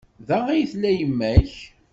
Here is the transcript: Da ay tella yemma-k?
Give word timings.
Da 0.27 0.37
ay 0.49 0.63
tella 0.71 0.91
yemma-k? 0.99 1.53